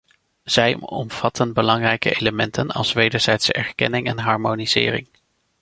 Zij 0.43 0.75
omvatten 0.79 1.53
belangrijke 1.53 2.11
elementen 2.15 2.71
als 2.71 2.93
wederzijdse 2.93 3.53
erkenning 3.53 4.07
en 4.07 4.19
harmonisering. 4.19 5.07